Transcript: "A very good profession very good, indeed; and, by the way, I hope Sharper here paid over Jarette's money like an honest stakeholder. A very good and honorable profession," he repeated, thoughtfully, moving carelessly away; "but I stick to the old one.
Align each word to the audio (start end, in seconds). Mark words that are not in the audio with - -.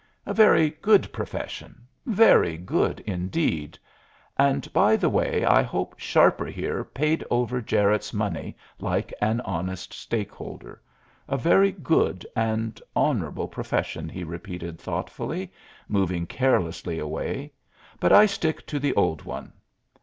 "A 0.25 0.33
very 0.33 0.71
good 0.71 1.13
profession 1.13 1.85
very 2.07 2.57
good, 2.57 3.01
indeed; 3.01 3.77
and, 4.35 4.73
by 4.73 4.95
the 4.95 5.11
way, 5.11 5.45
I 5.45 5.61
hope 5.61 5.93
Sharper 5.99 6.47
here 6.47 6.83
paid 6.83 7.23
over 7.29 7.61
Jarette's 7.61 8.11
money 8.11 8.57
like 8.79 9.13
an 9.21 9.41
honest 9.41 9.93
stakeholder. 9.93 10.81
A 11.27 11.37
very 11.37 11.71
good 11.71 12.25
and 12.35 12.81
honorable 12.95 13.47
profession," 13.47 14.09
he 14.09 14.23
repeated, 14.23 14.79
thoughtfully, 14.79 15.53
moving 15.87 16.25
carelessly 16.25 16.97
away; 16.97 17.53
"but 17.99 18.11
I 18.11 18.25
stick 18.25 18.65
to 18.65 18.79
the 18.79 18.95
old 18.95 19.21
one. 19.21 19.53